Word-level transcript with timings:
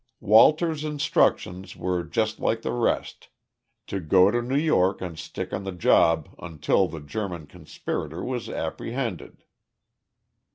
Walters' 0.19 0.83
instructions 0.83 1.75
were 1.75 2.03
just 2.03 2.39
like 2.39 2.63
the 2.63 2.71
rest 2.71 3.27
to 3.85 3.99
go 3.99 4.31
to 4.31 4.41
New 4.41 4.57
York 4.57 4.99
and 4.99 5.15
stick 5.15 5.53
on 5.53 5.63
the 5.63 5.71
job 5.71 6.27
until 6.39 6.87
the 6.87 7.01
German 7.01 7.45
conspirator 7.45 8.23
was 8.23 8.49
apprehended. 8.49 9.43